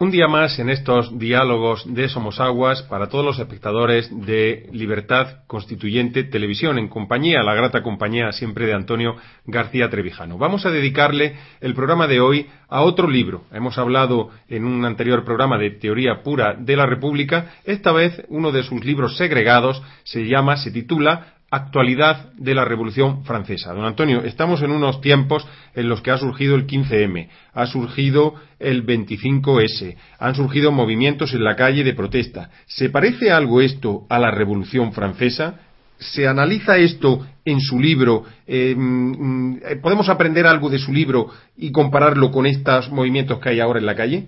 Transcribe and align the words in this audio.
Un 0.00 0.12
día 0.12 0.28
más 0.28 0.60
en 0.60 0.70
estos 0.70 1.18
diálogos 1.18 1.82
de 1.92 2.08
Somos 2.08 2.38
Aguas 2.38 2.82
para 2.84 3.08
todos 3.08 3.24
los 3.24 3.40
espectadores 3.40 4.08
de 4.24 4.68
Libertad 4.70 5.38
Constituyente 5.48 6.22
Televisión, 6.22 6.78
en 6.78 6.86
compañía, 6.86 7.42
la 7.42 7.56
grata 7.56 7.82
compañía 7.82 8.30
siempre 8.30 8.66
de 8.66 8.74
Antonio 8.74 9.16
García 9.44 9.90
Trevijano. 9.90 10.38
Vamos 10.38 10.64
a 10.64 10.70
dedicarle 10.70 11.34
el 11.60 11.74
programa 11.74 12.06
de 12.06 12.20
hoy 12.20 12.46
a 12.68 12.82
otro 12.82 13.08
libro. 13.08 13.42
Hemos 13.50 13.76
hablado 13.76 14.30
en 14.48 14.66
un 14.66 14.84
anterior 14.84 15.24
programa 15.24 15.58
de 15.58 15.72
Teoría 15.72 16.22
Pura 16.22 16.54
de 16.54 16.76
la 16.76 16.86
República. 16.86 17.56
Esta 17.64 17.90
vez 17.90 18.24
uno 18.28 18.52
de 18.52 18.62
sus 18.62 18.84
libros 18.84 19.16
segregados 19.16 19.82
se 20.04 20.28
llama, 20.28 20.58
se 20.58 20.70
titula 20.70 21.37
actualidad 21.50 22.32
de 22.34 22.54
la 22.54 22.64
Revolución 22.64 23.24
Francesa. 23.24 23.72
Don 23.72 23.84
Antonio, 23.84 24.22
estamos 24.22 24.60
en 24.62 24.70
unos 24.70 25.00
tiempos 25.00 25.46
en 25.74 25.88
los 25.88 26.02
que 26.02 26.10
ha 26.10 26.18
surgido 26.18 26.54
el 26.54 26.66
15M, 26.66 27.28
ha 27.54 27.66
surgido 27.66 28.34
el 28.58 28.84
25S, 28.84 29.96
han 30.18 30.34
surgido 30.34 30.72
movimientos 30.72 31.32
en 31.32 31.44
la 31.44 31.56
calle 31.56 31.84
de 31.84 31.94
protesta. 31.94 32.50
¿Se 32.66 32.90
parece 32.90 33.30
algo 33.30 33.62
esto 33.62 34.06
a 34.10 34.18
la 34.18 34.30
Revolución 34.30 34.92
Francesa? 34.92 35.60
¿Se 35.98 36.28
analiza 36.28 36.76
esto 36.76 37.26
en 37.44 37.60
su 37.60 37.80
libro? 37.80 38.24
Eh, 38.46 38.74
mm, 38.76 39.54
mm, 39.56 39.60
¿Podemos 39.80 40.08
aprender 40.10 40.46
algo 40.46 40.68
de 40.68 40.78
su 40.78 40.92
libro 40.92 41.30
y 41.56 41.72
compararlo 41.72 42.30
con 42.30 42.46
estos 42.46 42.90
movimientos 42.90 43.40
que 43.40 43.48
hay 43.48 43.60
ahora 43.60 43.80
en 43.80 43.86
la 43.86 43.96
calle? 43.96 44.26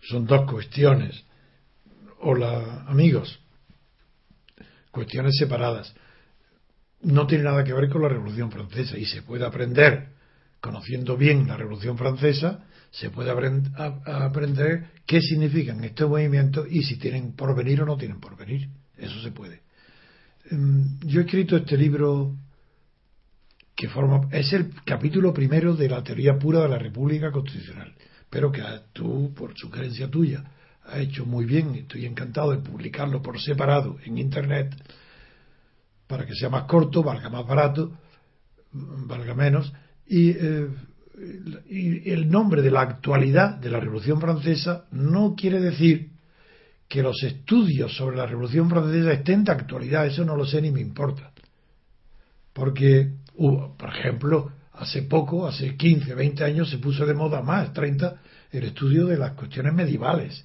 Son 0.00 0.26
dos 0.26 0.50
cuestiones. 0.50 1.24
Hola, 2.20 2.84
amigos. 2.88 3.38
Cuestiones 4.90 5.36
separadas 5.36 5.94
no 7.02 7.26
tiene 7.26 7.44
nada 7.44 7.64
que 7.64 7.72
ver 7.72 7.88
con 7.88 8.02
la 8.02 8.08
Revolución 8.08 8.50
Francesa 8.50 8.96
y 8.96 9.04
se 9.04 9.22
puede 9.22 9.44
aprender, 9.44 10.08
conociendo 10.60 11.16
bien 11.16 11.46
la 11.46 11.56
Revolución 11.56 11.98
Francesa, 11.98 12.64
se 12.90 13.10
puede 13.10 13.30
aprender 13.30 14.90
qué 15.06 15.20
significan 15.20 15.82
estos 15.82 16.08
movimientos 16.08 16.66
y 16.70 16.82
si 16.82 16.98
tienen 16.98 17.32
porvenir 17.32 17.80
o 17.82 17.86
no 17.86 17.96
tienen 17.96 18.20
porvenir. 18.20 18.68
Eso 18.96 19.20
se 19.20 19.32
puede. 19.32 19.62
Em, 20.50 20.98
yo 21.00 21.20
he 21.20 21.24
escrito 21.24 21.56
este 21.56 21.76
libro 21.76 22.36
que 23.74 23.88
forma 23.88 24.28
es 24.30 24.52
el 24.52 24.72
capítulo 24.84 25.32
primero 25.32 25.74
de 25.74 25.88
la 25.88 26.02
teoría 26.02 26.38
pura 26.38 26.60
de 26.60 26.68
la 26.68 26.78
República 26.78 27.32
Constitucional, 27.32 27.94
pero 28.28 28.52
que 28.52 28.62
tú, 28.92 29.32
por 29.34 29.56
sugerencia 29.56 30.10
tuya, 30.10 30.44
has 30.84 30.98
hecho 30.98 31.24
muy 31.24 31.46
bien 31.46 31.74
estoy 31.74 32.04
encantado 32.04 32.50
de 32.50 32.58
publicarlo 32.58 33.22
por 33.22 33.40
separado 33.40 33.96
en 34.04 34.18
Internet 34.18 34.74
para 36.06 36.26
que 36.26 36.34
sea 36.34 36.48
más 36.48 36.64
corto, 36.64 37.02
valga 37.02 37.28
más 37.30 37.46
barato, 37.46 37.92
valga 38.72 39.34
menos, 39.34 39.72
eh, 40.08 40.68
y, 41.68 42.10
el 42.10 42.30
nombre 42.30 42.62
de 42.62 42.70
la 42.70 42.82
actualidad 42.82 43.56
de 43.56 43.70
la 43.70 43.80
Revolución 43.80 44.20
Francesa 44.20 44.86
no 44.90 45.34
quiere 45.36 45.60
decir 45.60 46.10
que 46.88 47.02
los 47.02 47.22
estudios 47.22 47.96
sobre 47.96 48.16
la 48.16 48.26
Revolución 48.26 48.68
Francesa 48.68 49.12
estén 49.12 49.44
de 49.44 49.52
actualidad, 49.52 50.06
eso 50.06 50.24
no 50.24 50.36
lo 50.36 50.44
sé 50.44 50.60
ni 50.60 50.70
me 50.70 50.80
importa. 50.80 51.32
Porque, 52.52 53.12
por 53.34 53.88
ejemplo, 53.88 54.52
hace 54.74 55.02
poco, 55.02 55.46
hace 55.46 55.76
15, 55.76 56.14
20 56.14 56.44
años, 56.44 56.70
se 56.70 56.78
puso 56.78 57.06
de 57.06 57.14
moda 57.14 57.40
más, 57.40 57.72
30, 57.72 58.20
el 58.50 58.64
estudio 58.64 59.06
de 59.06 59.16
las 59.16 59.32
cuestiones 59.32 59.72
medievales. 59.72 60.44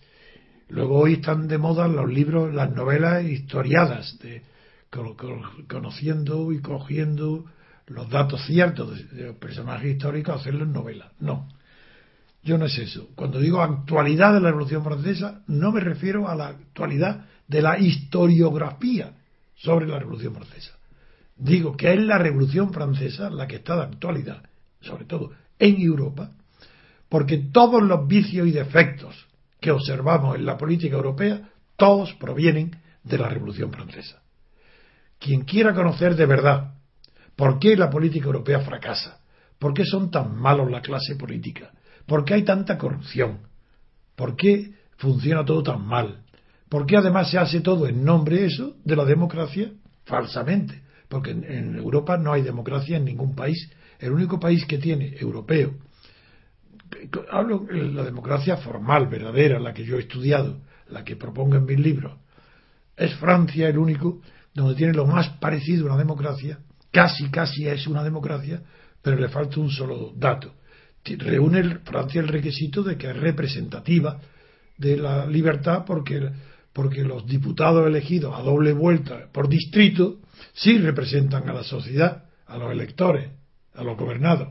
Luego 0.69 0.99
hoy 0.99 1.13
están 1.13 1.47
de 1.47 1.57
moda 1.57 1.87
los 1.87 2.09
libros, 2.09 2.53
las 2.53 2.71
novelas 2.73 3.25
historiadas 3.25 4.17
de, 4.19 4.41
conociendo 4.89 6.51
y 6.51 6.59
cogiendo 6.61 7.45
los 7.87 8.09
datos 8.09 8.45
ciertos 8.45 9.11
de, 9.11 9.27
los 9.27 9.35
personajes 9.37 9.91
históricos, 9.91 10.41
hacerlo 10.41 10.63
en 10.63 10.73
novela. 10.73 11.11
No. 11.19 11.47
Yo 12.43 12.57
no 12.57 12.65
es 12.65 12.77
eso. 12.77 13.09
Cuando 13.15 13.39
digo 13.39 13.61
actualidad 13.61 14.33
de 14.33 14.39
la 14.39 14.49
Revolución 14.49 14.83
Francesa, 14.83 15.43
no 15.47 15.71
me 15.71 15.81
refiero 15.81 16.27
a 16.27 16.35
la 16.35 16.47
actualidad 16.49 17.25
de 17.47 17.61
la 17.61 17.77
historiografía 17.79 19.13
sobre 19.55 19.87
la 19.87 19.99
Revolución 19.99 20.33
Francesa. 20.33 20.77
Digo 21.35 21.75
que 21.75 21.93
es 21.93 21.99
la 21.99 22.17
Revolución 22.17 22.73
Francesa 22.73 23.29
la 23.29 23.47
que 23.47 23.57
está 23.57 23.75
de 23.75 23.83
actualidad, 23.83 24.43
sobre 24.81 25.05
todo 25.05 25.31
en 25.59 25.81
Europa, 25.81 26.31
porque 27.09 27.37
todos 27.37 27.81
los 27.81 28.07
vicios 28.07 28.47
y 28.47 28.51
defectos 28.51 29.27
que 29.59 29.71
observamos 29.71 30.35
en 30.35 30.45
la 30.45 30.57
política 30.57 30.95
europea, 30.95 31.49
todos 31.75 32.13
provienen 32.15 32.75
de 33.03 33.17
la 33.17 33.29
Revolución 33.29 33.71
Francesa. 33.71 34.21
Quien 35.19 35.41
quiera 35.41 35.73
conocer 35.73 36.15
de 36.15 36.25
verdad 36.25 36.73
por 37.35 37.59
qué 37.59 37.75
la 37.75 37.89
política 37.89 38.25
europea 38.25 38.59
fracasa, 38.61 39.19
por 39.59 39.73
qué 39.73 39.85
son 39.85 40.11
tan 40.11 40.35
malos 40.35 40.71
la 40.71 40.81
clase 40.81 41.15
política, 41.15 41.71
por 42.05 42.25
qué 42.25 42.35
hay 42.35 42.43
tanta 42.43 42.77
corrupción, 42.77 43.39
por 44.15 44.35
qué 44.35 44.71
funciona 44.97 45.45
todo 45.45 45.63
tan 45.63 45.85
mal, 45.85 46.23
por 46.69 46.85
qué 46.85 46.97
además 46.97 47.29
se 47.31 47.37
hace 47.37 47.61
todo 47.61 47.87
en 47.87 48.03
nombre 48.03 48.45
eso 48.45 48.75
de 48.83 48.95
la 48.95 49.05
democracia 49.05 49.71
falsamente, 50.05 50.81
porque 51.07 51.31
en, 51.31 51.75
Europa 51.75 52.17
no 52.17 52.33
hay 52.33 52.41
democracia 52.41 52.97
en 52.97 53.05
ningún 53.05 53.35
país. 53.35 53.71
El 53.99 54.11
único 54.11 54.39
país 54.39 54.65
que 54.65 54.77
tiene 54.77 55.15
europeo, 55.19 55.73
hablo 57.31 57.59
de 57.59 57.83
la 57.83 58.03
democracia 58.03 58.57
formal, 58.57 59.07
verdadera, 59.07 59.59
la 59.59 59.73
que 59.73 59.85
yo 59.85 59.97
he 59.97 60.01
estudiado, 60.01 60.61
la 60.89 61.03
que 61.03 61.15
propongo 61.15 61.55
en 61.55 61.65
mis 61.65 61.79
libros, 61.79 62.17
es 62.95 63.15
Francia 63.15 63.69
el 63.69 63.77
único 63.77 64.21
donde 64.57 64.73
tiene 64.73 64.93
lo 64.93 65.05
más 65.05 65.29
parecido 65.37 65.83
a 65.83 65.89
una 65.91 65.97
democracia, 65.97 66.57
casi, 66.91 67.29
casi 67.29 67.67
es 67.67 67.85
una 67.85 68.03
democracia, 68.03 68.63
pero 69.03 69.15
le 69.15 69.29
falta 69.29 69.59
un 69.59 69.69
solo 69.69 70.13
dato. 70.15 70.55
Reúne 71.05 71.79
Francia 71.85 72.19
el 72.21 72.27
requisito 72.27 72.81
de 72.81 72.97
que 72.97 73.07
es 73.07 73.15
representativa 73.15 74.19
de 74.75 74.97
la 74.97 75.27
libertad 75.27 75.85
porque, 75.85 76.31
porque 76.73 77.03
los 77.03 77.27
diputados 77.27 77.85
elegidos 77.85 78.33
a 78.35 78.41
doble 78.41 78.73
vuelta 78.73 79.29
por 79.31 79.47
distrito 79.47 80.21
sí 80.53 80.79
representan 80.79 81.47
a 81.47 81.53
la 81.53 81.63
sociedad, 81.63 82.25
a 82.47 82.57
los 82.57 82.71
electores, 82.71 83.29
a 83.75 83.83
los 83.83 83.95
gobernados. 83.95 84.49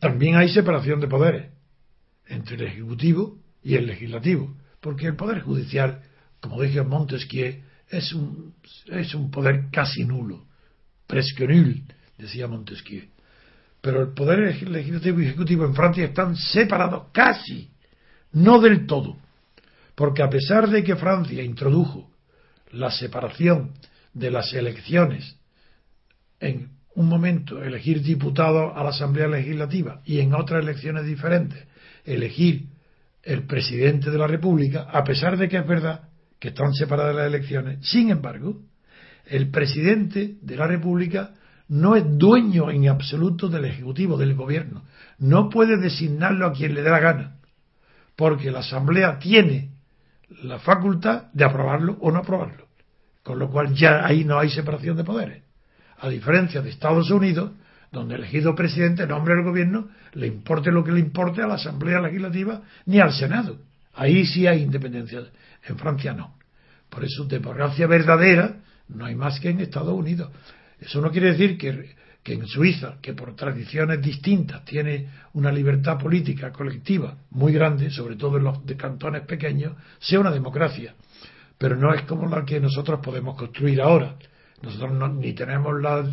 También 0.00 0.36
hay 0.36 0.48
separación 0.48 1.00
de 1.00 1.06
poderes 1.06 1.50
entre 2.26 2.56
el 2.56 2.62
Ejecutivo 2.62 3.36
y 3.62 3.74
el 3.74 3.86
Legislativo, 3.86 4.56
porque 4.80 5.06
el 5.06 5.16
Poder 5.16 5.42
Judicial, 5.42 6.00
como 6.40 6.62
dije 6.62 6.82
Montesquieu, 6.82 7.68
es 7.90 8.12
un, 8.12 8.54
es 8.86 9.14
un 9.14 9.30
poder 9.30 9.68
casi 9.70 10.04
nulo, 10.04 10.46
presque 11.06 11.46
nul, 11.46 11.82
decía 12.16 12.46
Montesquieu. 12.46 13.08
Pero 13.80 14.02
el 14.02 14.12
poder 14.14 14.38
legislativo 14.68 15.20
y 15.20 15.26
ejecutivo 15.26 15.64
en 15.64 15.74
Francia 15.74 16.04
están 16.04 16.36
separados 16.36 17.08
casi, 17.12 17.70
no 18.32 18.60
del 18.60 18.86
todo, 18.86 19.16
porque 19.94 20.22
a 20.22 20.30
pesar 20.30 20.68
de 20.70 20.84
que 20.84 20.96
Francia 20.96 21.42
introdujo 21.42 22.10
la 22.72 22.90
separación 22.90 23.72
de 24.14 24.30
las 24.30 24.52
elecciones 24.52 25.36
en 26.38 26.70
un 26.94 27.08
momento 27.08 27.62
elegir 27.62 28.02
diputados 28.02 28.72
a 28.76 28.82
la 28.84 28.90
Asamblea 28.90 29.28
Legislativa 29.28 30.02
y 30.04 30.20
en 30.20 30.34
otras 30.34 30.62
elecciones 30.62 31.06
diferentes 31.06 31.66
elegir 32.04 32.66
el 33.22 33.46
presidente 33.46 34.10
de 34.10 34.18
la 34.18 34.26
República, 34.26 34.82
a 34.82 35.04
pesar 35.04 35.36
de 35.36 35.48
que 35.48 35.58
es 35.58 35.66
verdad 35.66 36.08
que 36.40 36.48
están 36.48 36.72
separadas 36.72 37.14
las 37.14 37.26
elecciones. 37.26 37.86
Sin 37.86 38.10
embargo, 38.10 38.60
el 39.26 39.50
presidente 39.50 40.36
de 40.40 40.56
la 40.56 40.66
República 40.66 41.34
no 41.68 41.94
es 41.94 42.04
dueño 42.18 42.70
en 42.70 42.88
absoluto 42.88 43.48
del 43.48 43.66
Ejecutivo, 43.66 44.16
del 44.16 44.34
Gobierno. 44.34 44.82
No 45.18 45.48
puede 45.48 45.76
designarlo 45.76 46.46
a 46.46 46.52
quien 46.52 46.74
le 46.74 46.82
dé 46.82 46.90
la 46.90 46.98
gana, 46.98 47.36
porque 48.16 48.50
la 48.50 48.60
Asamblea 48.60 49.18
tiene 49.18 49.70
la 50.42 50.58
facultad 50.58 51.30
de 51.32 51.44
aprobarlo 51.44 51.96
o 52.00 52.10
no 52.10 52.18
aprobarlo. 52.18 52.66
Con 53.22 53.38
lo 53.38 53.50
cual 53.50 53.74
ya 53.74 54.04
ahí 54.04 54.24
no 54.24 54.38
hay 54.38 54.48
separación 54.48 54.96
de 54.96 55.04
poderes. 55.04 55.44
A 55.98 56.08
diferencia 56.08 56.62
de 56.62 56.70
Estados 56.70 57.10
Unidos, 57.10 57.52
donde 57.92 58.14
el 58.14 58.22
elegido 58.22 58.54
presidente 58.54 59.06
nombre 59.06 59.34
al 59.34 59.44
gobierno, 59.44 59.88
le 60.14 60.26
importe 60.26 60.72
lo 60.72 60.82
que 60.82 60.92
le 60.92 61.00
importe 61.00 61.42
a 61.42 61.46
la 61.46 61.54
Asamblea 61.54 62.00
Legislativa 62.00 62.62
ni 62.86 62.98
al 62.98 63.12
Senado. 63.12 63.58
Ahí 63.94 64.24
sí 64.24 64.46
hay 64.46 64.62
independencia. 64.62 65.22
En 65.68 65.76
Francia 65.76 66.14
no. 66.14 66.39
Por 66.90 67.04
eso, 67.04 67.24
democracia 67.24 67.86
verdadera 67.86 68.56
no 68.88 69.06
hay 69.06 69.14
más 69.14 69.38
que 69.40 69.50
en 69.50 69.60
Estados 69.60 69.94
Unidos. 69.94 70.30
Eso 70.80 71.00
no 71.00 71.10
quiere 71.10 71.32
decir 71.32 71.56
que, 71.56 71.94
en 72.24 72.46
Suiza, 72.46 72.96
que 73.00 73.14
por 73.14 73.34
tradiciones 73.36 74.02
distintas 74.02 74.64
tiene 74.64 75.08
una 75.34 75.52
libertad 75.52 75.98
política 75.98 76.52
colectiva 76.52 77.16
muy 77.30 77.52
grande, 77.52 77.90
sobre 77.90 78.16
todo 78.16 78.38
en 78.38 78.44
los 78.44 78.66
de 78.66 78.76
cantones 78.76 79.22
pequeños, 79.22 79.74
sea 80.00 80.20
una 80.20 80.30
democracia. 80.30 80.94
Pero 81.58 81.76
no 81.76 81.94
es 81.94 82.02
como 82.02 82.28
la 82.28 82.44
que 82.44 82.60
nosotros 82.60 83.00
podemos 83.00 83.36
construir 83.36 83.80
ahora. 83.80 84.16
Nosotros 84.62 85.14
ni 85.14 85.32
tenemos 85.32 85.80
la, 85.80 86.10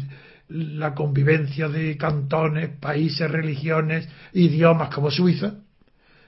la 0.49 0.93
convivencia 0.93 1.67
de 1.67 1.97
cantones, 1.97 2.69
países, 2.79 3.29
religiones, 3.29 4.07
idiomas 4.33 4.93
como 4.93 5.09
Suiza, 5.09 5.55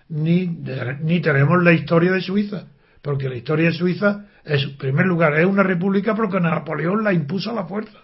ni, 0.10 0.48
ni 0.48 1.22
tenemos 1.22 1.62
la 1.64 1.74
historia 1.74 2.14
de 2.14 2.22
Suiza 2.22 2.66
porque 3.02 3.30
la 3.30 3.36
historia 3.36 3.68
de 3.68 3.74
Suiza 3.74 4.26
es, 4.44 4.64
en 4.64 4.78
primer 4.78 5.06
lugar, 5.06 5.34
es 5.38 5.46
una 5.46 5.64
república 5.64 6.16
porque 6.16 6.40
Napoleón 6.40 7.04
la 7.04 7.14
impuso 7.14 7.52
a 7.52 7.54
la 7.54 7.66
fuerza. 7.66 8.00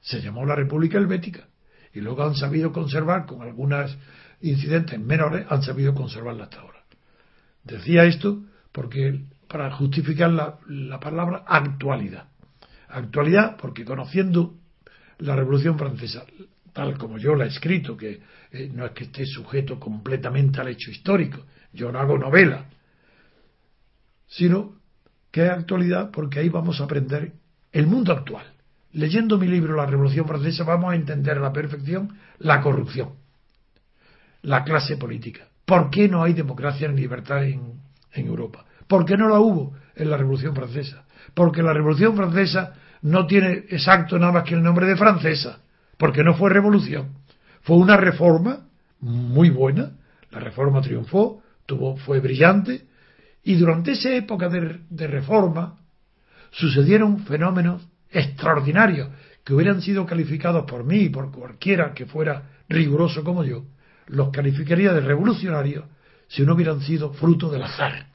Se 0.00 0.20
llamó 0.20 0.46
la 0.46 0.54
República 0.54 0.98
Helvética. 0.98 1.48
y 1.92 2.00
luego 2.00 2.22
han 2.24 2.34
sabido 2.34 2.72
conservar, 2.72 3.26
con 3.26 3.42
algunos 3.42 3.96
incidentes 4.40 5.00
menores, 5.00 5.46
han 5.48 5.62
sabido 5.62 5.94
conservarla 5.94 6.44
hasta 6.44 6.60
ahora. 6.60 6.84
Decía 7.64 8.04
esto 8.04 8.44
porque 8.72 9.20
para 9.48 9.70
justificar 9.72 10.30
la, 10.30 10.58
la 10.68 11.00
palabra 11.00 11.44
actualidad. 11.46 12.28
Actualidad 12.88 13.56
porque 13.56 13.84
conociendo 13.84 14.54
la 15.18 15.34
Revolución 15.34 15.78
Francesa, 15.78 16.24
tal 16.72 16.96
como 16.96 17.18
yo 17.18 17.34
la 17.34 17.44
he 17.44 17.48
escrito, 17.48 17.96
que 17.96 18.20
eh, 18.52 18.70
no 18.72 18.86
es 18.86 18.92
que 18.92 19.04
esté 19.04 19.26
sujeto 19.26 19.80
completamente 19.80 20.60
al 20.60 20.68
hecho 20.68 20.90
histórico, 20.90 21.44
yo 21.72 21.90
no 21.90 21.98
hago 21.98 22.16
novela, 22.18 22.66
sino 24.28 24.76
que 25.30 25.46
es 25.46 25.50
actualidad 25.50 26.10
porque 26.10 26.40
ahí 26.40 26.48
vamos 26.48 26.80
a 26.80 26.84
aprender 26.84 27.32
el 27.72 27.86
mundo 27.86 28.12
actual. 28.12 28.46
Leyendo 28.92 29.38
mi 29.38 29.46
libro 29.46 29.76
La 29.76 29.86
Revolución 29.86 30.26
Francesa 30.26 30.64
vamos 30.64 30.92
a 30.92 30.96
entender 30.96 31.38
a 31.38 31.40
la 31.40 31.52
perfección 31.52 32.16
la 32.38 32.60
corrupción, 32.60 33.10
la 34.42 34.64
clase 34.64 34.96
política. 34.96 35.48
¿Por 35.64 35.90
qué 35.90 36.08
no 36.08 36.22
hay 36.22 36.32
democracia 36.32 36.88
ni 36.88 37.00
libertad 37.00 37.44
en, 37.44 37.80
en 38.12 38.26
Europa? 38.26 38.64
¿Por 38.86 39.04
qué 39.04 39.16
no 39.16 39.28
la 39.28 39.40
hubo 39.40 39.74
en 39.94 40.10
la 40.10 40.16
Revolución 40.16 40.54
Francesa? 40.54 41.04
Porque 41.34 41.62
la 41.62 41.74
Revolución 41.74 42.16
Francesa 42.16 42.74
no 43.02 43.26
tiene 43.26 43.64
exacto 43.68 44.18
nada 44.18 44.32
más 44.32 44.44
que 44.44 44.54
el 44.54 44.62
nombre 44.62 44.86
de 44.86 44.96
francesa, 44.96 45.60
porque 45.96 46.24
no 46.24 46.34
fue 46.34 46.50
revolución. 46.50 47.14
Fue 47.62 47.76
una 47.76 47.96
reforma 47.96 48.66
muy 49.00 49.50
buena, 49.50 49.92
la 50.30 50.40
reforma 50.40 50.80
triunfó, 50.80 51.42
tuvo, 51.66 51.96
fue 51.98 52.20
brillante, 52.20 52.87
y 53.48 53.54
durante 53.54 53.92
esa 53.92 54.14
época 54.14 54.50
de, 54.50 55.06
reforma 55.06 55.78
sucedieron 56.50 57.24
fenómenos 57.24 57.88
extraordinarios 58.10 59.08
que 59.42 59.54
hubieran 59.54 59.80
sido 59.80 60.04
calificados 60.04 60.66
por 60.70 60.84
mí 60.84 61.04
y 61.04 61.08
por 61.08 61.32
cualquiera 61.32 61.94
que 61.94 62.04
fuera 62.04 62.42
riguroso 62.68 63.24
como 63.24 63.44
yo, 63.44 63.64
los 64.08 64.28
calificaría 64.32 64.92
de 64.92 65.00
revolucionarios 65.00 65.86
si 66.26 66.42
no 66.42 66.52
hubieran 66.52 66.82
sido 66.82 67.14
fruto 67.14 67.48
del 67.48 67.62
azar. 67.62 68.08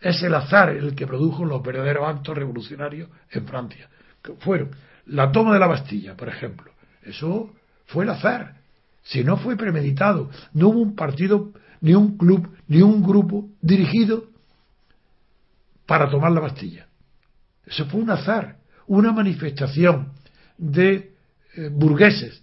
Es 0.00 0.22
el 0.22 0.32
azar 0.32 0.68
el 0.68 0.94
que 0.94 1.08
produjo 1.08 1.44
los 1.44 1.60
verdaderos 1.60 2.06
actos 2.06 2.38
revolucionarios 2.38 3.10
en 3.32 3.44
Francia. 3.48 3.88
Que 4.22 4.34
fueron 4.34 4.70
la 5.06 5.32
toma 5.32 5.54
de 5.54 5.58
la 5.58 5.66
Bastilla, 5.66 6.16
por 6.16 6.28
ejemplo. 6.28 6.70
Eso 7.02 7.52
fue 7.86 8.04
el 8.04 8.10
azar. 8.10 8.58
Si 9.02 9.24
no 9.24 9.38
fue 9.38 9.56
premeditado, 9.56 10.30
no 10.52 10.68
hubo 10.68 10.82
un 10.82 10.94
partido, 10.94 11.50
ni 11.80 11.94
un 11.94 12.16
club, 12.16 12.48
ni 12.68 12.80
un 12.80 13.02
grupo 13.02 13.48
dirigido 13.60 14.30
para 15.92 16.08
tomar 16.08 16.32
la 16.32 16.40
Bastilla. 16.40 16.86
Eso 17.66 17.84
fue 17.84 18.00
un 18.00 18.08
azar, 18.08 18.56
una 18.86 19.12
manifestación 19.12 20.14
de 20.56 21.12
eh, 21.54 21.68
burgueses 21.70 22.42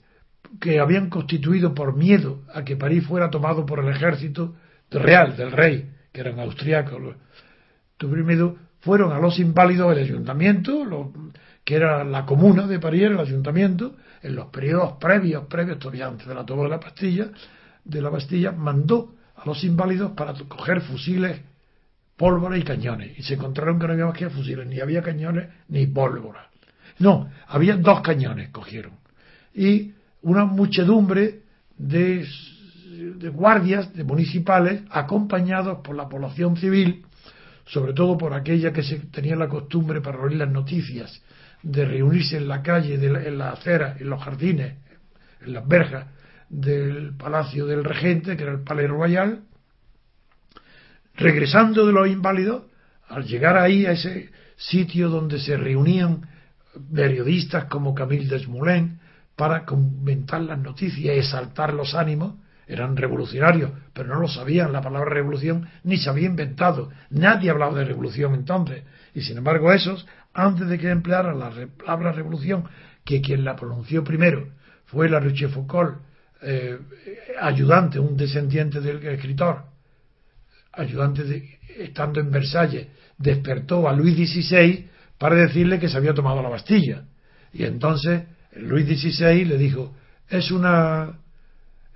que 0.62 0.80
habían 0.80 1.10
constituido 1.10 1.74
por 1.74 1.98
miedo 1.98 2.44
a 2.54 2.64
que 2.64 2.76
París 2.76 3.08
fuera 3.08 3.32
tomado 3.32 3.66
por 3.66 3.80
el 3.80 3.90
ejército 3.90 4.54
real 4.92 5.36
del 5.36 5.52
rey, 5.52 5.90
que 6.12 6.22
eran 6.22 6.40
austriacos. 6.40 7.16
Tuvieron 7.98 8.28
miedo, 8.28 8.56
fueron 8.82 9.14
a 9.14 9.20
los 9.20 9.40
inválidos 9.40 9.96
del 9.96 10.04
ayuntamiento, 10.04 11.12
que 11.64 11.74
era 11.74 12.04
la 12.04 12.28
comuna 12.28 12.68
de 12.68 12.78
París, 12.78 13.06
el 13.06 13.20
ayuntamiento, 13.20 13.96
en 14.22 14.36
los 14.36 14.50
periodos 14.50 14.92
previos, 15.00 15.46
previos 15.48 15.80
todavía 15.80 16.06
antes 16.06 16.28
de 16.28 16.36
la 16.36 16.46
toma 16.46 16.66
de 16.66 16.70
la 16.70 16.78
Bastilla, 16.78 17.32
de 17.84 18.00
la 18.00 18.10
Bastilla, 18.10 18.52
mandó 18.52 19.16
a 19.36 19.44
los 19.48 19.64
inválidos 19.64 20.12
para 20.12 20.36
coger 20.48 20.82
fusiles 20.82 21.49
pólvora 22.20 22.58
y 22.58 22.64
cañones. 22.64 23.18
Y 23.18 23.24
se 23.24 23.36
encontraron 23.36 23.80
que 23.80 23.88
no 23.88 23.94
había 23.94 24.06
más 24.06 24.18
que 24.18 24.30
fusiles, 24.30 24.68
ni 24.68 24.82
había 24.82 25.02
cañones 25.02 25.48
ni 25.70 25.88
pólvora. 25.88 26.50
No, 27.00 27.32
había 27.48 27.78
dos 27.78 28.02
cañones, 28.02 28.50
cogieron. 28.50 28.92
Y 29.56 29.94
una 30.22 30.44
muchedumbre 30.44 31.44
de, 31.78 32.28
de 33.16 33.30
guardias, 33.30 33.94
de 33.94 34.04
municipales, 34.04 34.82
acompañados 34.90 35.80
por 35.80 35.96
la 35.96 36.10
población 36.10 36.58
civil, 36.58 37.06
sobre 37.66 37.94
todo 37.94 38.18
por 38.18 38.34
aquella 38.34 38.74
que 38.74 38.84
se 38.84 39.00
tenía 39.00 39.38
la 39.38 39.48
costumbre 39.48 40.02
para 40.02 40.20
oír 40.20 40.36
las 40.36 40.52
noticias, 40.52 41.24
de 41.64 41.86
reunirse 41.86 42.36
en 42.36 42.50
la 42.50 42.62
calle, 42.62 42.96
en 42.96 43.38
la 43.38 43.52
acera, 43.52 43.96
en 43.98 44.10
los 44.10 44.22
jardines, 44.22 44.74
en 45.42 45.54
las 45.54 45.66
verjas 45.66 46.06
del 46.50 47.16
palacio 47.16 47.66
del 47.66 47.86
regente, 47.86 48.36
que 48.36 48.44
era 48.44 48.52
el 48.52 48.64
Palais 48.64 48.90
Royal, 48.90 49.44
regresando 51.16 51.86
de 51.86 51.94
los 51.94 52.08
inválidos, 52.08 52.64
al 53.08 53.26
llegar 53.26 53.58
ahí 53.58 53.86
a 53.86 53.92
ese 53.92 54.30
sitio 54.56 55.10
donde 55.10 55.40
se 55.40 55.58
reunían 55.58 56.28
periodistas 56.94 57.66
como 57.66 57.96
Camille 57.96 58.28
Desmoulins 58.28 59.00
para 59.36 59.66
comentar 59.66 60.42
las 60.42 60.60
noticias 60.60 61.00
y 61.00 61.10
exaltar 61.10 61.74
los 61.74 61.96
ánimos, 61.96 62.36
eran 62.68 62.96
revolucionarios, 62.96 63.72
pero 63.94 64.10
no 64.10 64.20
lo 64.20 64.28
sabían 64.28 64.72
la 64.72 64.82
palabra 64.82 65.10
revolución 65.10 65.68
ni 65.84 65.98
se 65.98 66.10
había 66.10 66.28
inventado. 66.28 66.90
Nadie 67.10 67.50
hablaba 67.50 67.80
de 67.80 67.86
revolución 67.86 68.36
entonces. 68.36 68.84
Y 69.16 69.22
sin 69.22 69.38
embargo, 69.38 69.74
esos, 69.74 70.06
antes 70.34 70.68
de 70.68 70.78
que 70.78 70.90
emplearan 70.90 71.40
la 71.40 71.52
palabra 71.78 72.12
revolución, 72.12 72.66
que 73.04 73.22
quien 73.22 73.44
la 73.44 73.56
pronunció 73.56 74.04
primero 74.04 74.50
fue 74.86 75.10
la 75.10 75.20
Rochefoucauld, 75.20 75.96
eh, 76.42 76.78
ayudante, 77.42 78.00
un 78.00 78.16
descendiente 78.16 78.82
del 78.82 79.04
escritor, 79.08 79.64
ayudante 80.80 81.24
de, 81.24 81.60
estando 81.78 82.20
en 82.20 82.32
Versalles, 82.32 82.88
despertó 83.18 83.88
a 83.88 83.94
Luis 83.94 84.16
XVI 84.16 84.88
para 85.18 85.36
decirle 85.36 85.80
que 85.80 85.90
se 85.90 85.98
había 85.98 86.14
tomado 86.14 86.42
la 86.42 86.50
Bastilla. 86.50 87.04
Y 87.54 87.64
entonces 87.64 88.24
Luis 88.56 88.86
XVI 88.88 89.46
le 89.46 89.58
dijo, 89.58 89.94
es 90.30 90.52
una, 90.52 91.20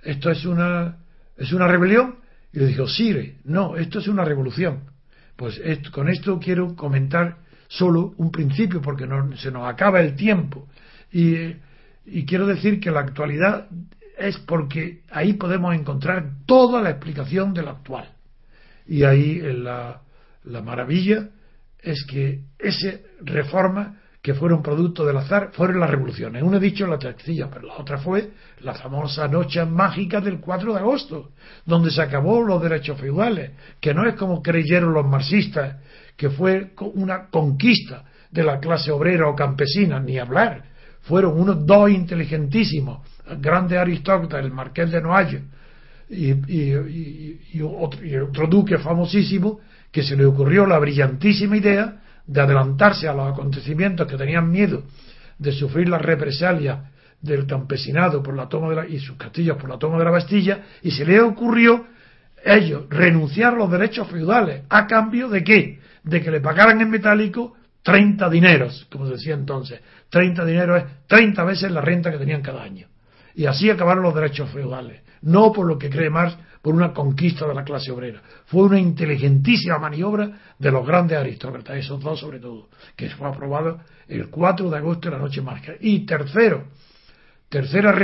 esto 0.02 0.30
es 0.30 0.44
una, 0.44 0.98
es 1.36 1.52
una 1.52 1.66
rebelión. 1.66 2.16
Y 2.52 2.58
le 2.58 2.66
dijo, 2.66 2.86
sí, 2.86 3.38
no, 3.44 3.76
esto 3.76 3.98
es 3.98 4.08
una 4.08 4.24
revolución. 4.24 4.84
Pues 5.36 5.60
con 5.90 6.08
esto 6.08 6.38
quiero 6.38 6.76
comentar 6.76 7.38
solo 7.66 8.14
un 8.18 8.30
principio 8.30 8.80
porque 8.80 9.06
no, 9.06 9.36
se 9.36 9.50
nos 9.50 9.66
acaba 9.66 10.00
el 10.00 10.14
tiempo. 10.14 10.68
Y, 11.12 11.34
y 12.06 12.24
quiero 12.26 12.46
decir 12.46 12.78
que 12.78 12.90
la 12.90 13.00
actualidad 13.00 13.68
es 14.18 14.38
porque 14.38 15.02
ahí 15.10 15.32
podemos 15.32 15.74
encontrar 15.74 16.30
toda 16.46 16.80
la 16.80 16.90
explicación 16.90 17.52
de 17.52 17.62
lo 17.62 17.70
actual. 17.70 18.08
Y 18.86 19.04
ahí 19.04 19.40
la, 19.40 20.02
la 20.44 20.62
maravilla 20.62 21.28
es 21.80 22.04
que 22.04 22.40
esa 22.58 22.98
reforma 23.20 24.00
que 24.24 24.32
fueron 24.32 24.62
producto 24.62 25.04
del 25.04 25.18
azar 25.18 25.50
fueron 25.52 25.80
las 25.80 25.90
revoluciones. 25.90 26.42
Uno 26.42 26.56
he 26.56 26.60
dicho 26.60 26.86
la 26.86 26.98
tercilla, 26.98 27.50
pero 27.50 27.66
la 27.66 27.74
otra 27.74 27.98
fue 27.98 28.30
la 28.60 28.72
famosa 28.72 29.28
noche 29.28 29.62
mágica 29.66 30.22
del 30.22 30.40
4 30.40 30.72
de 30.72 30.80
agosto, 30.80 31.32
donde 31.66 31.90
se 31.90 32.00
acabó 32.00 32.42
los 32.42 32.62
derechos 32.62 32.98
feudales, 32.98 33.50
que 33.80 33.92
no 33.92 34.08
es 34.08 34.14
como 34.14 34.42
creyeron 34.42 34.94
los 34.94 35.06
marxistas, 35.06 35.76
que 36.16 36.30
fue 36.30 36.72
una 36.94 37.26
conquista 37.28 38.04
de 38.30 38.44
la 38.44 38.60
clase 38.60 38.90
obrera 38.90 39.28
o 39.28 39.36
campesina, 39.36 40.00
ni 40.00 40.18
hablar. 40.18 40.64
Fueron 41.02 41.38
unos 41.38 41.66
dos 41.66 41.90
inteligentísimos, 41.90 43.06
grandes 43.38 43.76
aristócratas, 43.76 44.42
el 44.42 44.50
marqués 44.50 44.90
de 44.90 45.02
Noailles, 45.02 45.42
y, 46.08 47.60
otro, 47.62 48.46
duque 48.46 48.78
famosísimo 48.78 49.60
que 49.90 50.02
se 50.02 50.16
le 50.16 50.24
ocurrió 50.24 50.66
la 50.66 50.78
brillantísima 50.78 51.56
idea 51.56 52.00
de 52.26 52.40
adelantarse 52.40 53.08
a 53.08 53.14
los 53.14 53.32
acontecimientos 53.32 54.06
que 54.06 54.16
tenían 54.16 54.50
miedo 54.50 54.82
de 55.38 55.52
sufrir 55.52 55.88
las 55.88 56.02
represalias 56.02 56.78
del 57.20 57.46
campesinado 57.46 58.22
por 58.22 58.34
la 58.34 58.48
toma 58.48 58.68
de 58.70 58.76
la, 58.76 58.86
y 58.86 58.98
sus 58.98 59.16
castillos 59.16 59.56
por 59.56 59.70
la 59.70 59.78
toma 59.78 59.98
de 59.98 60.04
la 60.04 60.10
Bastilla 60.10 60.62
y 60.82 60.90
se 60.90 61.06
le 61.06 61.20
ocurrió 61.20 61.86
ellos 62.44 62.84
renunciar 62.90 63.54
a 63.54 63.56
los 63.56 63.70
derechos 63.70 64.08
feudales 64.08 64.62
a 64.68 64.86
cambio 64.86 65.28
de 65.28 65.42
qué? 65.42 65.80
De 66.02 66.22
que 66.22 66.30
le 66.30 66.40
pagaran 66.40 66.80
en 66.80 66.90
metálico 66.90 67.54
30 67.82 68.28
dineros, 68.28 68.86
como 68.90 69.08
decía 69.08 69.34
entonces. 69.34 69.80
30 70.10 70.44
dineros 70.44 70.82
es 70.82 71.06
30 71.06 71.44
veces 71.44 71.70
la 71.70 71.80
renta 71.80 72.10
que 72.10 72.18
tenían 72.18 72.42
cada 72.42 72.62
año. 72.62 72.88
Y 73.34 73.46
así 73.46 73.70
acabaron 73.70 74.02
los 74.02 74.14
derechos 74.14 74.50
feudales 74.50 75.04
no 75.24 75.52
por 75.52 75.66
lo 75.66 75.78
que 75.78 75.90
cree 75.90 76.10
Marx, 76.10 76.36
por 76.60 76.74
una 76.74 76.92
conquista 76.92 77.46
de 77.46 77.54
la 77.54 77.64
clase 77.64 77.90
obrera. 77.90 78.22
Fue 78.46 78.62
una 78.62 78.78
inteligentísima 78.78 79.78
maniobra 79.78 80.30
de 80.58 80.70
los 80.70 80.86
grandes 80.86 81.18
aristócratas, 81.18 81.76
esos 81.76 82.00
dos 82.00 82.20
sobre 82.20 82.40
todo, 82.40 82.68
que 82.96 83.10
fue 83.10 83.28
aprobado 83.28 83.80
el 84.08 84.28
4 84.28 84.70
de 84.70 84.76
agosto 84.76 85.10
de 85.10 85.16
la 85.16 85.22
noche 85.22 85.42
mágica. 85.42 85.74
Y 85.80 86.06
tercero, 86.06 86.64
tercera, 87.48 87.94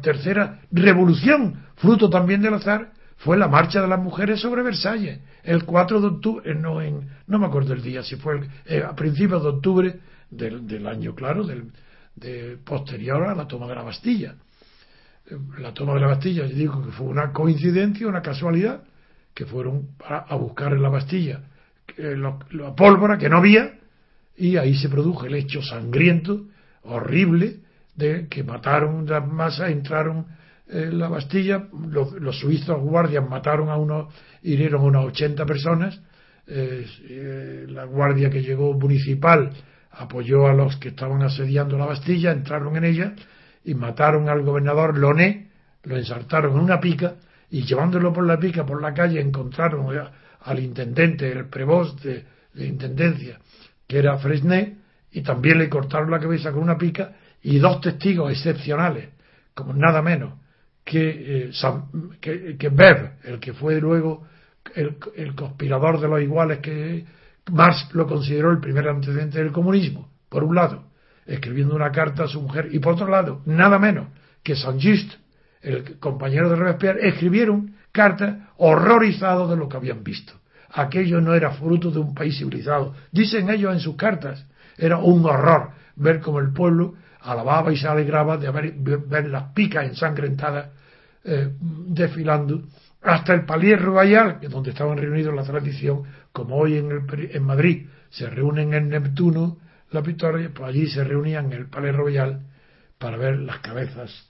tercera 0.00 0.60
revolución, 0.70 1.64
fruto 1.76 2.10
también 2.10 2.42
del 2.42 2.54
azar, 2.54 2.92
fue 3.16 3.36
la 3.36 3.48
marcha 3.48 3.80
de 3.80 3.88
las 3.88 4.00
mujeres 4.00 4.40
sobre 4.40 4.62
Versalles, 4.62 5.20
el 5.42 5.64
4 5.64 6.00
de 6.00 6.06
octubre, 6.06 6.50
eh, 6.50 6.54
no, 6.54 6.80
en, 6.80 7.08
no 7.26 7.38
me 7.38 7.46
acuerdo 7.46 7.72
el 7.72 7.82
día, 7.82 8.02
si 8.02 8.14
fue 8.16 8.48
eh, 8.66 8.82
a 8.84 8.94
principios 8.94 9.42
de 9.42 9.48
octubre 9.48 10.00
del, 10.30 10.86
año, 10.86 11.16
claro, 11.16 11.42
del, 11.42 11.72
de, 12.14 12.58
posterior 12.64 13.24
a 13.24 13.34
la 13.34 13.48
toma 13.48 13.66
de 13.66 13.74
la 13.74 13.82
Bastilla 13.82 14.36
la 15.58 15.72
toma 15.74 15.94
de 15.94 16.00
la 16.00 16.06
Bastilla, 16.08 16.46
yo 16.46 16.54
digo 16.54 16.84
que 16.84 16.92
fue 16.92 17.06
una 17.06 17.32
coincidencia, 17.32 18.06
una 18.06 18.22
casualidad, 18.22 18.82
que 19.34 19.46
fueron 19.46 19.90
a, 20.04 20.34
buscar 20.36 20.72
en 20.72 20.82
la 20.82 20.88
Bastilla 20.88 21.42
la 21.96 22.74
pólvora 22.74 23.18
que 23.18 23.28
no 23.28 23.38
había, 23.38 23.78
y 24.36 24.56
ahí 24.56 24.74
se 24.76 24.88
produjo 24.88 25.26
el 25.26 25.34
hecho 25.34 25.62
sangriento, 25.62 26.46
horrible, 26.82 27.60
de 27.94 28.28
que 28.28 28.44
mataron 28.44 29.06
las 29.06 29.26
masas, 29.26 29.70
entraron 29.70 30.26
en 30.68 30.98
la 30.98 31.08
Bastilla, 31.08 31.66
los, 31.88 32.38
suizos 32.38 32.80
guardias 32.80 33.28
mataron 33.28 33.70
a 33.70 33.76
unos, 33.76 34.12
hirieron 34.42 34.82
a 34.82 34.84
unas 34.84 35.04
80 35.06 35.46
personas, 35.46 36.00
eh, 36.46 37.66
la 37.68 37.84
guardia 37.84 38.30
que 38.30 38.42
llegó 38.42 38.72
municipal 38.72 39.50
apoyó 39.90 40.46
a 40.46 40.54
los 40.54 40.76
que 40.76 40.88
estaban 40.88 41.22
asediando 41.22 41.76
la 41.76 41.86
Bastilla, 41.86 42.32
entraron 42.32 42.76
en 42.76 42.84
ella 42.84 43.14
y 43.68 43.74
mataron 43.74 44.30
al 44.30 44.40
gobernador 44.44 44.96
Loné, 44.96 45.50
lo 45.82 45.98
ensartaron 45.98 46.54
en 46.54 46.60
una 46.60 46.80
pica 46.80 47.16
y 47.50 47.66
llevándolo 47.66 48.14
por 48.14 48.26
la 48.26 48.38
pica 48.38 48.64
por 48.64 48.80
la 48.80 48.94
calle 48.94 49.20
encontraron 49.20 49.86
al 50.40 50.58
intendente, 50.58 51.30
el 51.30 51.50
prebost 51.50 52.02
de, 52.02 52.24
intendencia, 52.66 53.38
que 53.86 53.98
era 53.98 54.16
Fresné, 54.16 54.78
y 55.12 55.20
también 55.20 55.58
le 55.58 55.68
cortaron 55.68 56.10
la 56.10 56.18
cabeza 56.18 56.50
con 56.50 56.62
una 56.62 56.78
pica 56.78 57.12
y 57.42 57.58
dos 57.58 57.82
testigos 57.82 58.32
excepcionales, 58.32 59.10
como 59.52 59.74
nada 59.74 60.00
menos 60.00 60.32
que, 60.82 61.50
eh, 61.50 61.50
que, 62.22 62.56
el 63.24 63.38
que 63.38 63.52
fue 63.52 63.78
luego 63.82 64.26
el, 64.74 64.96
el, 65.14 65.34
conspirador 65.34 66.00
de 66.00 66.08
los 66.08 66.22
iguales 66.22 66.60
que 66.60 67.04
Marx 67.52 67.90
lo 67.92 68.06
consideró 68.06 68.50
el 68.50 68.60
primer 68.60 68.88
antecedente 68.88 69.38
del 69.38 69.52
comunismo, 69.52 70.08
por 70.30 70.42
un 70.42 70.54
lado, 70.54 70.87
escribiendo 71.28 71.76
una 71.76 71.92
carta 71.92 72.24
a 72.24 72.28
su 72.28 72.40
mujer, 72.40 72.68
y 72.72 72.78
por 72.78 72.94
otro 72.94 73.08
lado, 73.08 73.42
nada 73.44 73.78
menos 73.78 74.08
que 74.42 74.56
Saint-Just, 74.56 75.12
el 75.60 75.98
compañero 75.98 76.48
de 76.48 76.56
Robespierre, 76.56 77.08
escribieron 77.08 77.74
cartas 77.92 78.38
horrorizados 78.56 79.50
de 79.50 79.56
lo 79.56 79.68
que 79.68 79.76
habían 79.76 80.02
visto. 80.02 80.32
Aquello 80.70 81.20
no 81.20 81.34
era 81.34 81.50
fruto 81.52 81.90
de 81.90 81.98
un 81.98 82.14
país 82.14 82.38
civilizado. 82.38 82.94
Dicen 83.12 83.50
ellos 83.50 83.72
en 83.72 83.80
sus 83.80 83.96
cartas, 83.96 84.44
era 84.76 84.98
un 84.98 85.24
horror 85.24 85.70
ver 85.96 86.20
como 86.20 86.38
el 86.38 86.52
pueblo 86.52 86.94
alababa 87.20 87.72
y 87.72 87.76
se 87.76 87.88
alegraba 87.88 88.36
de 88.36 88.46
haber, 88.46 88.72
ver 88.72 89.28
las 89.28 89.52
picas 89.52 89.86
ensangrentadas 89.86 90.70
eh, 91.24 91.50
desfilando 91.60 92.62
hasta 93.02 93.34
el 93.34 93.44
Palier 93.44 93.80
Royal, 93.80 94.38
donde 94.48 94.70
estaban 94.70 94.96
reunidos 94.96 95.34
la 95.34 95.42
tradición, 95.42 96.04
como 96.32 96.56
hoy 96.56 96.76
en, 96.76 96.90
el, 96.90 97.30
en 97.32 97.42
Madrid 97.42 97.86
se 98.10 98.28
reúnen 98.30 98.72
en 98.72 98.88
Neptuno, 98.88 99.58
la 99.90 100.00
Victoria, 100.00 100.50
pues 100.54 100.68
allí 100.68 100.86
se 100.88 101.04
reunían 101.04 101.46
en 101.46 101.52
el 101.52 101.68
Palais 101.68 101.94
Royal 101.94 102.42
para 102.98 103.16
ver 103.16 103.38
las 103.38 103.60
cabezas 103.60 104.27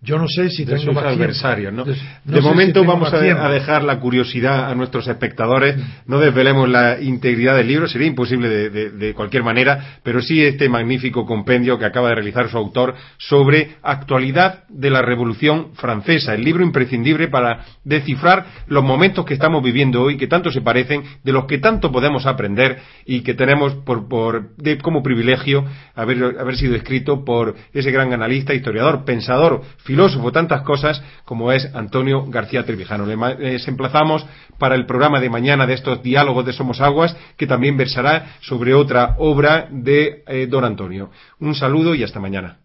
yo 0.00 0.16
no 0.16 0.28
sé 0.28 0.48
si 0.50 0.64
de 0.64 0.78
sus 0.78 0.96
adversarios, 0.96 1.72
¿no? 1.72 1.84
De, 1.84 2.40
momento 2.40 2.84
vamos 2.84 3.12
a, 3.12 3.18
dejar 3.18 3.82
la 3.82 3.98
curiosidad 3.98 4.70
a 4.70 4.74
nuestros 4.76 5.08
espectadores. 5.08 5.76
No 6.06 6.20
desvelemos 6.20 6.68
la 6.68 7.00
integridad 7.00 7.56
del 7.56 7.66
libro, 7.66 7.88
sería 7.88 8.06
imposible 8.06 8.48
de, 8.48 9.14
cualquier 9.14 9.42
manera, 9.42 9.98
pero 10.04 10.22
sí 10.22 10.40
este 10.40 10.68
magnífico 10.68 11.26
compendio 11.26 11.80
que 11.80 11.84
acaba 11.84 12.10
de 12.10 12.14
realizar 12.14 12.48
su 12.48 12.56
autor 12.56 12.94
sobre 13.16 13.76
actualidad 13.82 14.62
de 14.68 14.90
la 14.90 15.02
Revolución 15.02 15.74
Francesa, 15.74 16.32
el 16.32 16.44
libro 16.44 16.62
imprescindible 16.62 17.26
para 17.26 17.64
descifrar 17.82 18.46
los 18.68 18.84
momentos 18.84 19.24
que 19.24 19.34
estamos 19.34 19.64
viviendo 19.64 20.02
hoy, 20.02 20.16
que 20.16 20.28
tanto 20.28 20.52
se 20.52 20.60
parecen, 20.60 21.02
de 21.24 21.32
los 21.32 21.46
que 21.46 21.58
tanto 21.58 21.90
podemos 21.90 22.24
aprender 22.26 22.78
y 23.04 23.22
que 23.22 23.34
tenemos 23.34 23.74
por, 23.74 24.08
por 24.08 24.50
como 24.80 25.02
privilegio 25.02 25.64
haber, 25.96 26.22
haber 26.38 26.56
sido 26.56 26.76
escrito 26.76 27.24
por 27.24 27.56
ese 27.72 27.90
gran 27.90 28.12
analista, 28.12 28.54
historiador, 28.54 29.04
pensador 29.04 29.62
filósofo, 29.88 30.30
tantas 30.32 30.60
cosas 30.64 31.02
como 31.24 31.50
es 31.50 31.74
Antonio 31.74 32.26
García 32.26 32.62
Trevijano. 32.62 33.06
Les 33.06 33.66
emplazamos 33.66 34.26
para 34.58 34.74
el 34.74 34.84
programa 34.84 35.18
de 35.18 35.30
mañana 35.30 35.66
de 35.66 35.72
estos 35.72 36.02
diálogos 36.02 36.44
de 36.44 36.52
Somos 36.52 36.82
Aguas, 36.82 37.16
que 37.38 37.46
también 37.46 37.78
versará 37.78 38.36
sobre 38.40 38.74
otra 38.74 39.14
obra 39.16 39.66
de 39.70 40.24
eh, 40.26 40.46
don 40.46 40.64
Antonio. 40.64 41.10
Un 41.40 41.54
saludo 41.54 41.94
y 41.94 42.02
hasta 42.02 42.20
mañana. 42.20 42.58